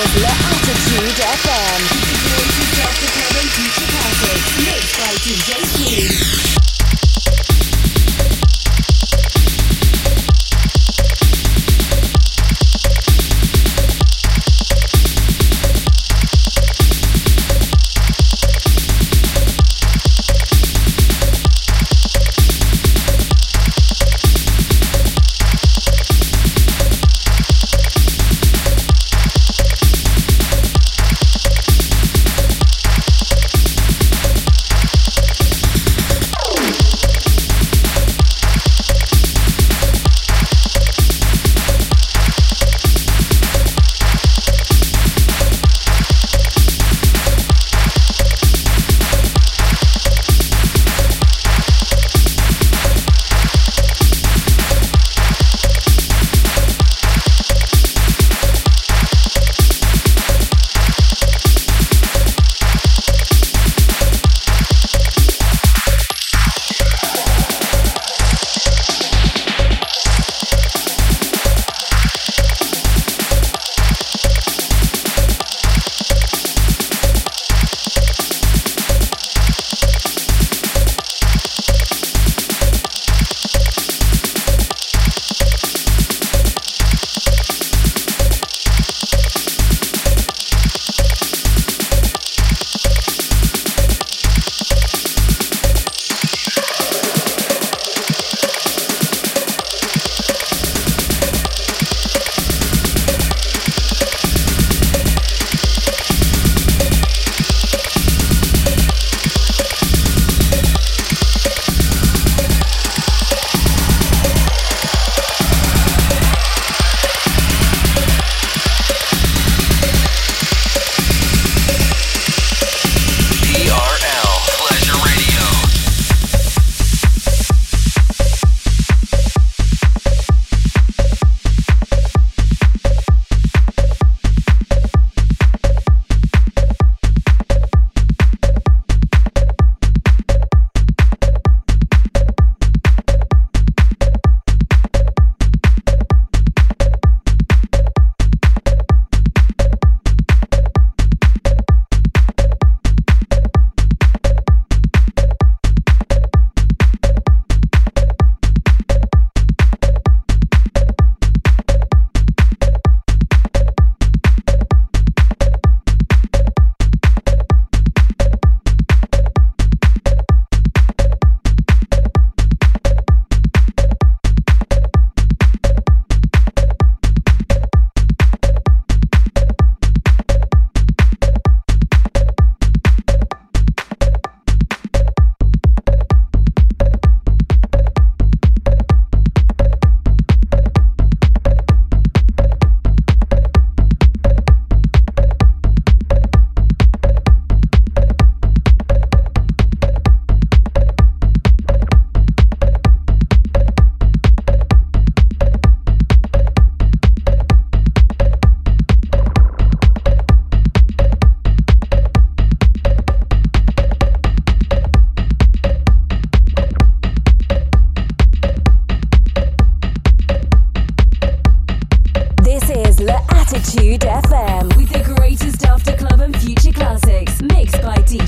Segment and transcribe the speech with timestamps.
[0.00, 1.80] with L'Attitude FM.
[1.92, 3.08] Integrated Dr.
[4.96, 6.69] By DJ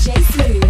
[0.03, 0.62] DJ Smooth.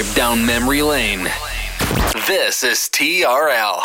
[0.00, 1.24] Trip down memory lane.
[2.26, 3.82] This is TRL.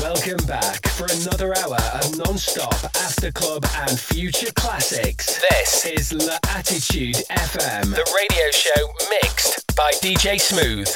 [0.00, 5.40] Welcome back for another hour of non-stop after club and future classics.
[5.50, 8.92] This is La Attitude FM, the radio show
[9.22, 10.88] mixed by DJ Smooth.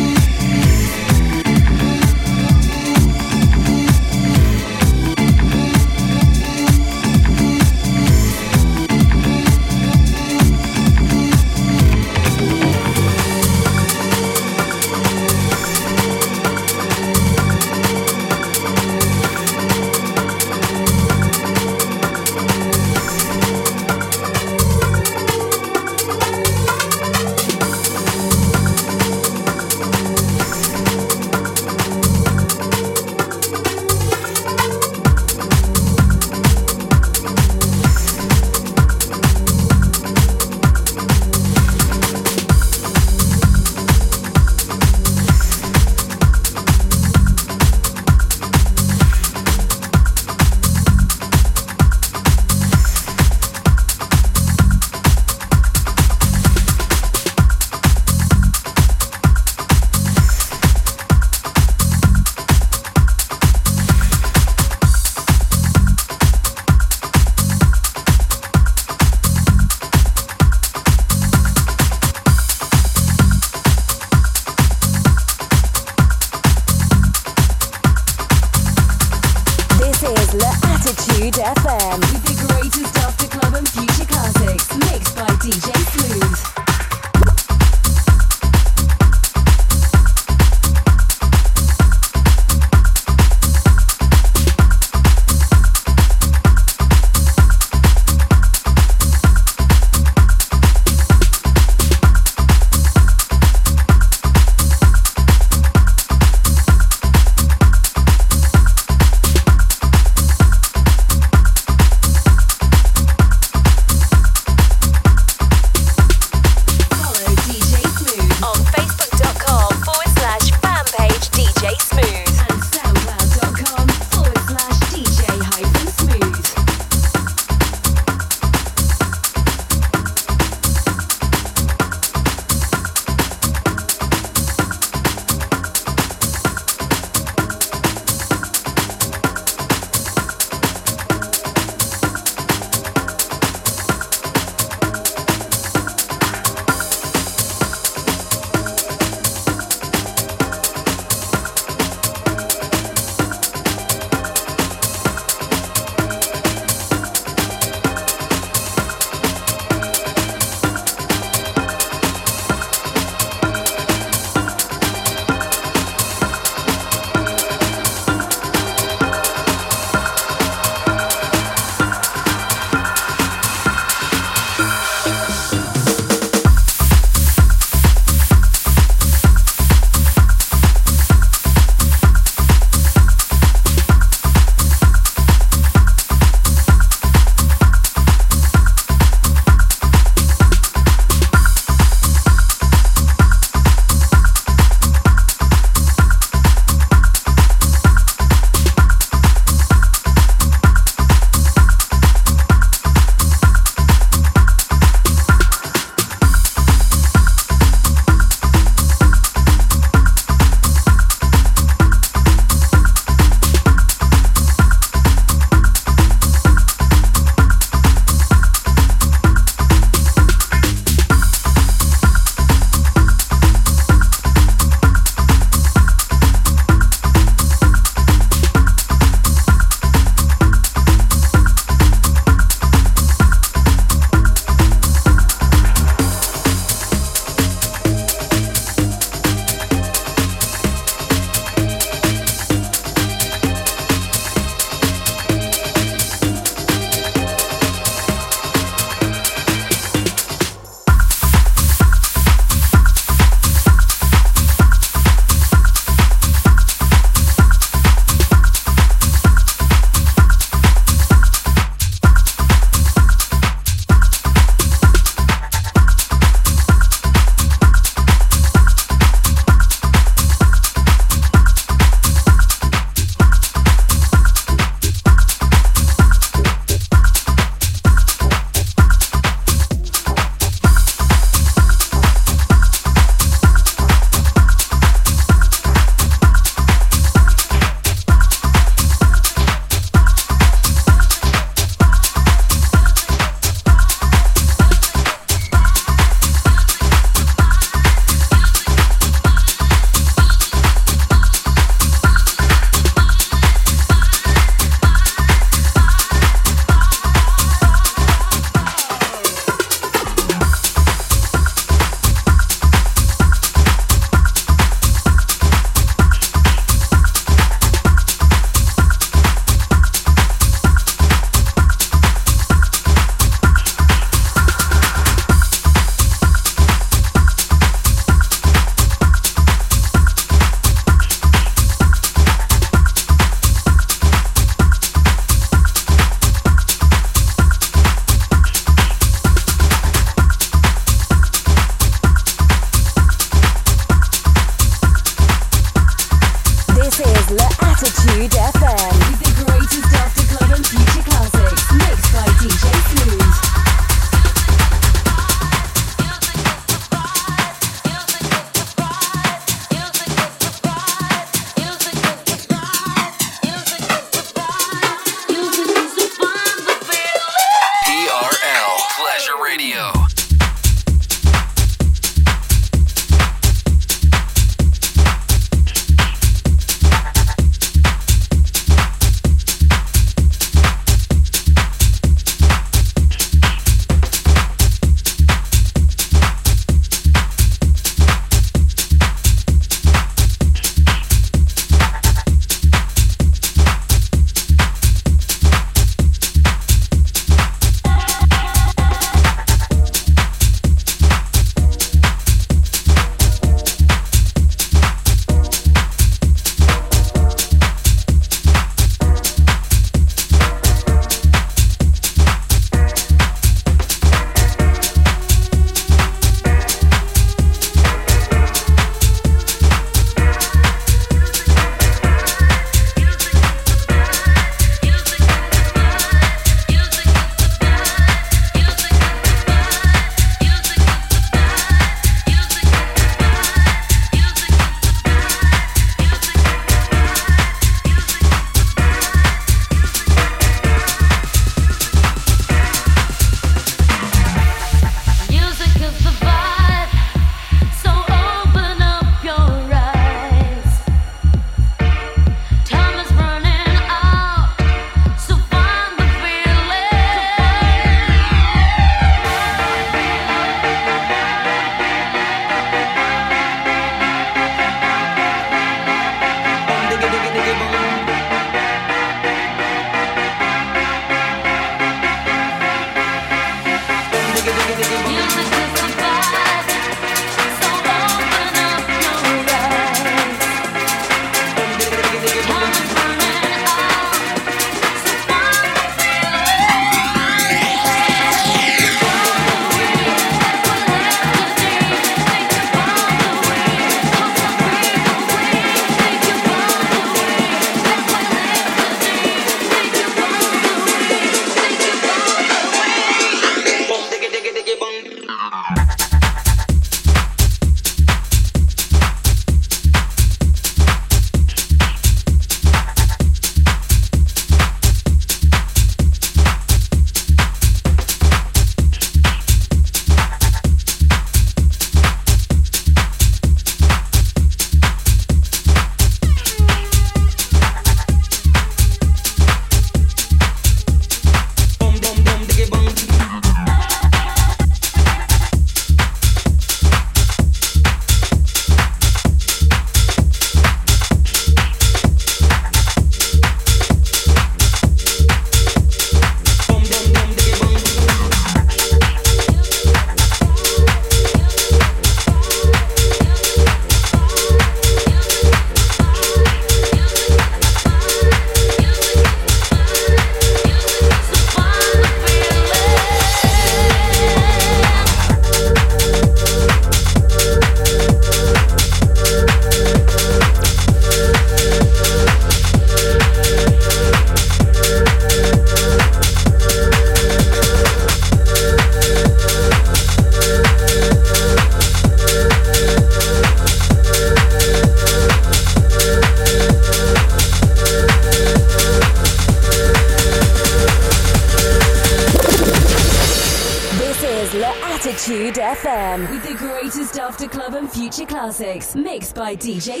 [598.51, 600.00] Classics mixed by DJ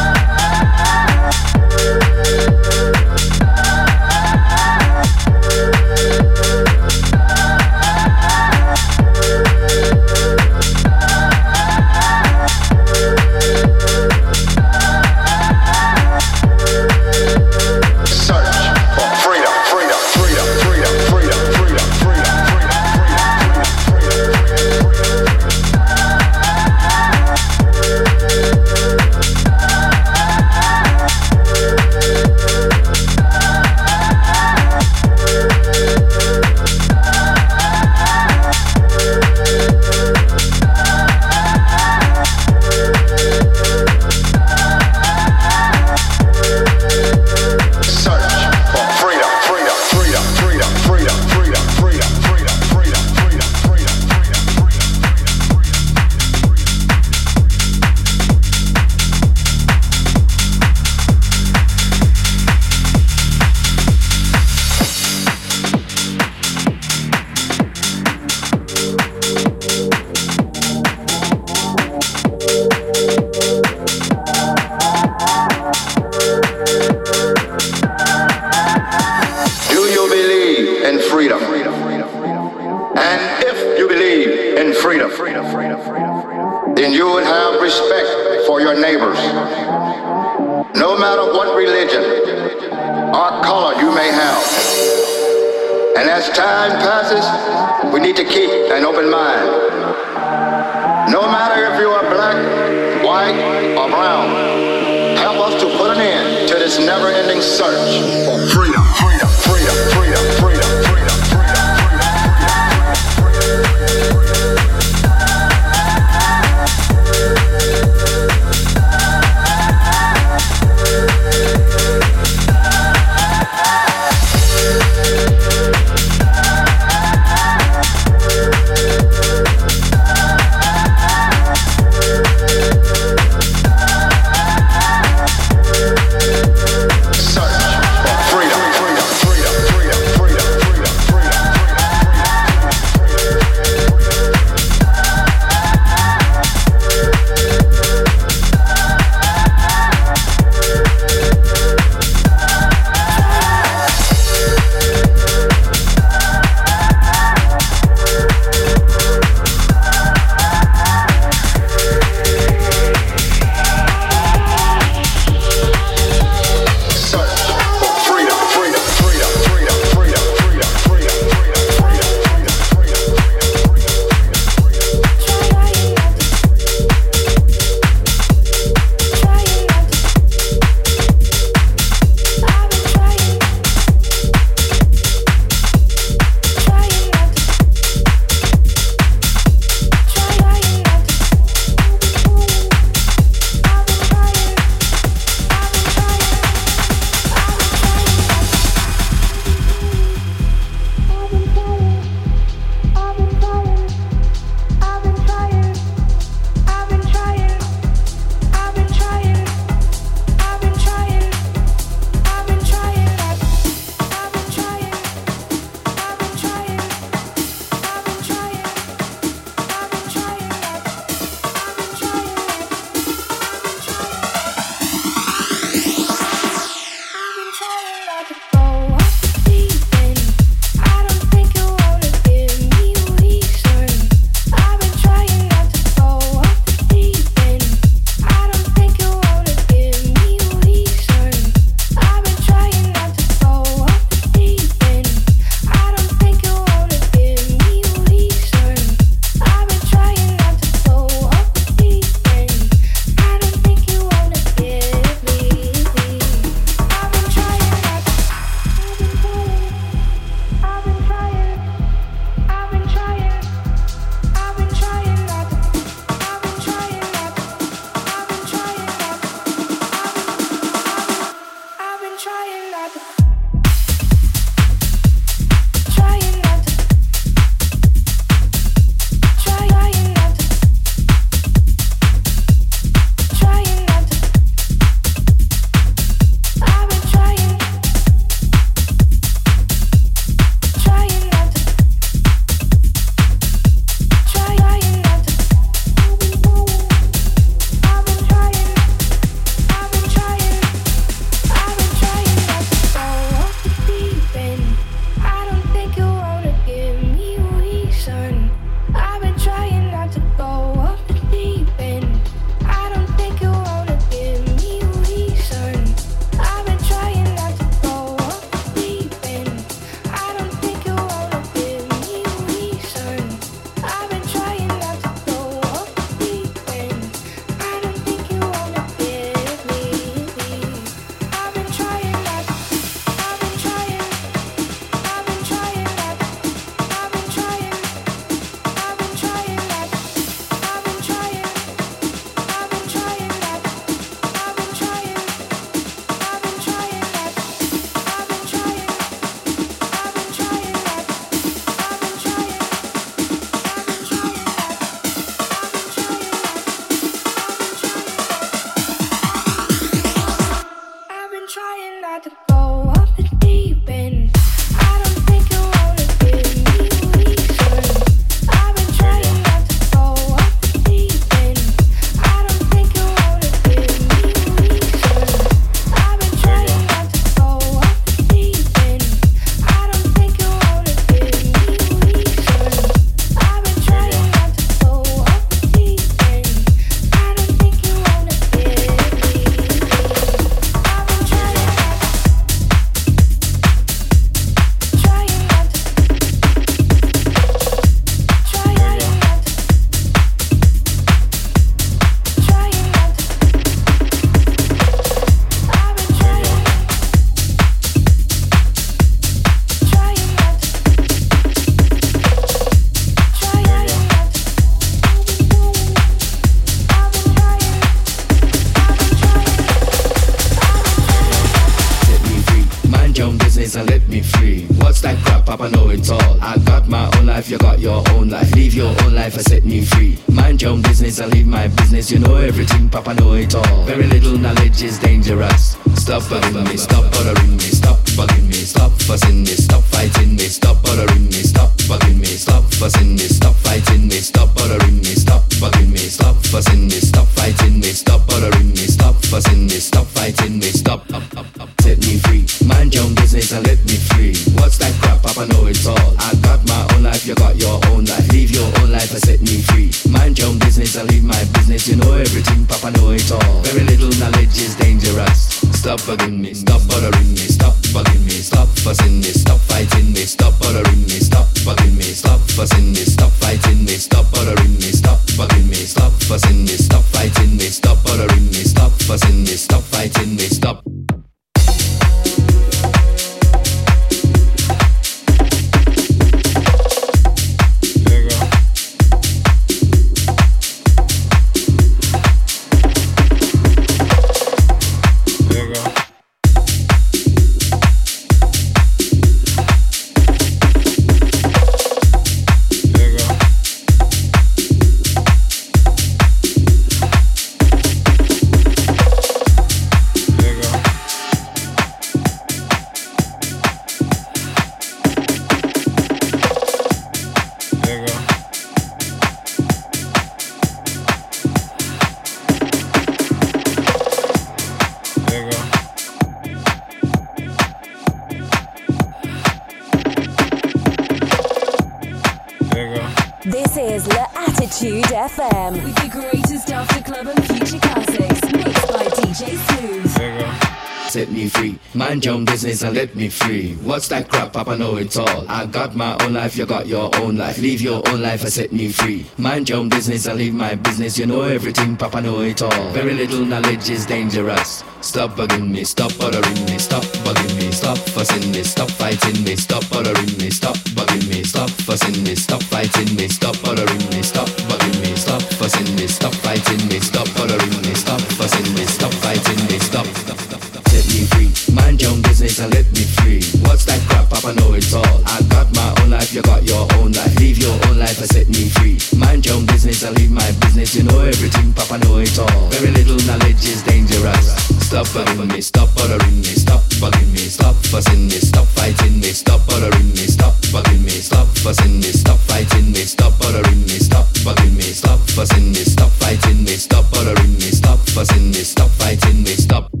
[546.51, 547.57] life, you got your own life.
[547.59, 549.25] Leave your own life and set me free.
[549.37, 551.17] Mind your own business and leave my business.
[551.17, 552.91] You know everything, Papa know it all.
[552.91, 554.83] Very little knowledge is dangerous.
[555.01, 559.55] Stop bugging me, stop bothering me, stop bugging me, stop fussing me, stop fighting me,
[559.55, 564.21] stop bothering me, stop bugging me, stop fussing me, stop fighting me, stop bothering me,
[564.21, 568.85] stop bugging me, stop fussing me, stop fighting me, stop bothering me, stop fussing me,
[568.85, 570.80] stop fighting me, stop.
[570.91, 573.39] Set me free, mind your own business and let me free.
[573.63, 574.27] What's that crap?
[574.27, 575.23] Papa know it all.
[575.23, 577.31] I got my own life, you got your own life.
[577.39, 578.99] Leave your own life and set me free.
[579.15, 580.93] Mind your own business and leave my business.
[580.93, 582.67] You know everything, Papa know it all.
[582.75, 584.51] Very little knowledge is dangerous.
[584.83, 589.31] Stop bugging me, stop bothering me, stop bugging me, stop fussing me, stop fighting me,
[589.31, 593.95] stop bothering me, stop bugging me, stop fussing me, stop fighting me, stop bothering me,
[593.95, 598.59] stop bugging me, stop fussing me, stop fighting me, stop bothering me, stop fussing me,
[598.59, 600.00] stop fighting me, stop.